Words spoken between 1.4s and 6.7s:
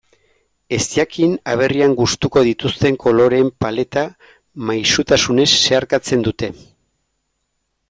aberrian gustuko dituzten koloreen paleta maisutasunez zeharkatzen dute.